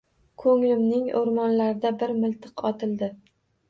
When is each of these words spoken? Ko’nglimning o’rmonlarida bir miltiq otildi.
Ko’nglimning 0.43 1.05
o’rmonlarida 1.21 1.95
bir 2.03 2.19
miltiq 2.27 2.69
otildi. 2.75 3.17